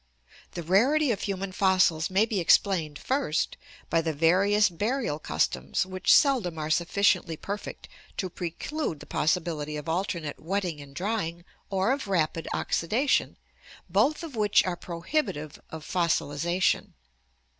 The 0.53 0.63
rarity 0.63 1.11
of 1.11 1.21
human 1.21 1.51
fossils 1.51 2.09
may 2.09 2.25
be 2.25 2.39
explained, 2.39 2.97
first, 2.97 3.55
by 3.87 4.01
the 4.01 4.13
various 4.13 4.67
burial 4.67 5.19
customs 5.19 5.85
which 5.85 6.11
seldom 6.11 6.57
are 6.57 6.71
sufficiently 6.71 7.37
perfect 7.37 7.87
to 8.17 8.27
preclude 8.27 8.99
the 8.99 9.05
possibility 9.05 9.77
of 9.77 9.87
alternate 9.87 10.39
wetting 10.39 10.81
and 10.81 10.95
drying 10.95 11.45
or 11.69 11.91
of 11.91 12.07
rapid 12.07 12.47
oxidation, 12.51 13.37
both 13.91 14.23
of 14.23 14.35
which 14.35 14.65
are 14.65 14.75
prohibitive 14.75 15.61
of 15.69 15.85
fossilization. 15.85 16.93